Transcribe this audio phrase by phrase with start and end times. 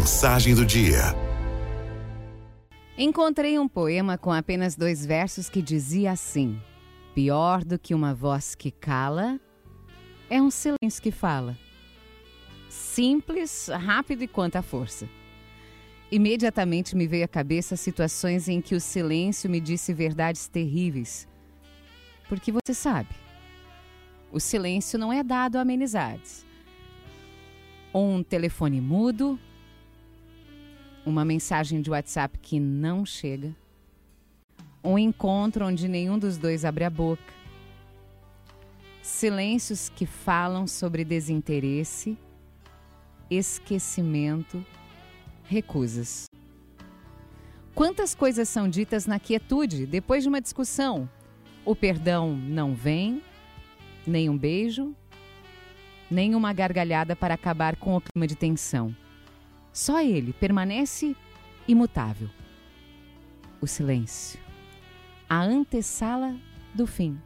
[0.00, 1.14] Mensagem do dia.
[2.96, 6.58] Encontrei um poema com apenas dois versos que dizia assim:
[7.14, 9.38] Pior do que uma voz que cala
[10.30, 11.54] é um silêncio que fala.
[12.70, 15.06] Simples, rápido e quanta força.
[16.10, 21.28] Imediatamente me veio à cabeça situações em que o silêncio me disse verdades terríveis.
[22.26, 23.10] Porque você sabe,
[24.32, 26.46] o silêncio não é dado a amenizades.
[27.94, 29.38] Um telefone mudo,
[31.04, 33.54] uma mensagem de WhatsApp que não chega,
[34.82, 37.32] um encontro onde nenhum dos dois abre a boca,
[39.02, 42.16] silêncios que falam sobre desinteresse,
[43.30, 44.64] esquecimento,
[45.44, 46.26] recusas.
[47.74, 51.08] Quantas coisas são ditas na quietude depois de uma discussão?
[51.64, 53.22] O perdão não vem,
[54.06, 54.94] nem um beijo,
[56.10, 58.94] nem uma gargalhada para acabar com o clima de tensão.
[59.72, 61.16] Só ele permanece
[61.66, 62.28] imutável.
[63.60, 64.40] O silêncio.
[65.28, 66.36] A antessala
[66.74, 67.20] do fim.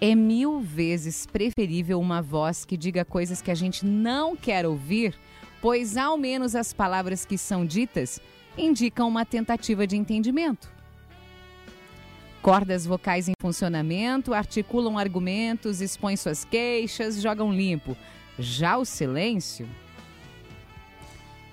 [0.00, 5.14] É mil vezes preferível uma voz que diga coisas que a gente não quer ouvir,
[5.60, 8.18] pois ao menos as palavras que são ditas
[8.56, 10.72] indicam uma tentativa de entendimento.
[12.42, 17.94] Cordas vocais em funcionamento, articulam argumentos, expõem suas queixas, jogam limpo.
[18.38, 19.68] Já o silêncio.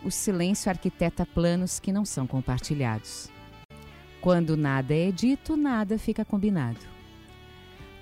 [0.03, 3.30] O silêncio arquiteta planos que não são compartilhados.
[4.22, 6.80] Quando nada é dito, nada fica combinado.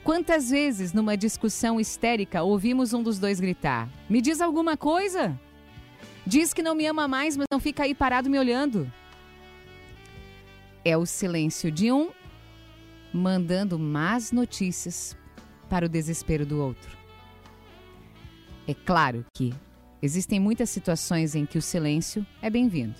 [0.03, 5.39] Quantas vezes, numa discussão histérica, ouvimos um dos dois gritar: Me diz alguma coisa?
[6.27, 8.91] Diz que não me ama mais, mas não fica aí parado me olhando.
[10.83, 12.11] É o silêncio de um
[13.11, 15.17] mandando más notícias
[15.69, 16.95] para o desespero do outro.
[18.67, 19.53] É claro que
[20.01, 22.95] existem muitas situações em que o silêncio é bem-vindo.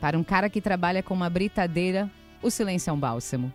[0.00, 2.10] Para um cara que trabalha com uma britadeira,
[2.42, 3.52] o silêncio é um bálsamo.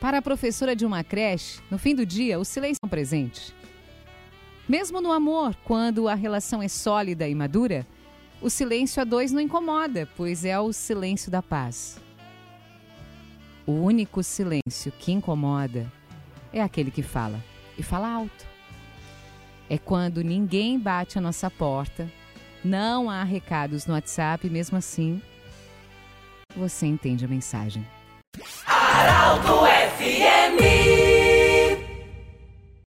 [0.00, 3.54] Para a professora de uma creche, no fim do dia, o silêncio é um presente.
[4.68, 7.86] Mesmo no amor, quando a relação é sólida e madura,
[8.40, 12.00] o silêncio a dois não incomoda, pois é o silêncio da paz.
[13.66, 15.90] O único silêncio que incomoda
[16.52, 17.42] é aquele que fala,
[17.76, 18.46] e fala alto.
[19.70, 22.10] É quando ninguém bate a nossa porta,
[22.64, 25.22] não há recados no WhatsApp, mesmo assim,
[26.56, 27.86] você entende a mensagem.